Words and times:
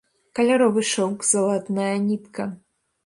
Каляровы 0.37 0.81
шоўк, 0.93 1.25
залатная 1.33 1.93
нітка. 2.09 2.49